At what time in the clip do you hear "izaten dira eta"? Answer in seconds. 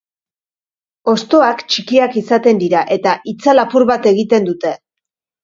2.23-3.15